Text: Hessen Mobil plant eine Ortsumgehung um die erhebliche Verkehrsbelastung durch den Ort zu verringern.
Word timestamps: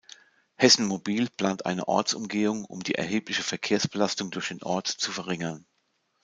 Hessen 0.55 0.87
Mobil 0.87 1.29
plant 1.29 1.67
eine 1.67 1.87
Ortsumgehung 1.87 2.65
um 2.65 2.81
die 2.81 2.95
erhebliche 2.95 3.43
Verkehrsbelastung 3.43 4.31
durch 4.31 4.47
den 4.47 4.63
Ort 4.63 4.87
zu 4.87 5.11
verringern. 5.11 5.63